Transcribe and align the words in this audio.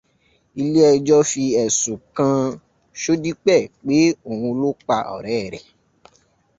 Ilé 0.61 0.81
ẹjọ́ 0.95 1.19
fi 1.31 1.43
ẹ̀sùn 1.63 1.99
kan 2.15 2.35
Ṣódípẹ̀ 3.01 3.69
pé 3.89 3.97
òun 4.29 4.51
ló 4.61 4.69
pa 4.85 4.97
ọ̀rẹ́ 5.15 5.43
rẹ̀. 5.53 5.65